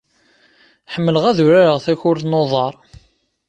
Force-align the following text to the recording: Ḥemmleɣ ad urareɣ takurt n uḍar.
Ḥemmleɣ 0.93 1.23
ad 1.25 1.37
urareɣ 1.45 1.77
takurt 1.85 2.23
n 2.25 2.37
uḍar. 2.41 2.73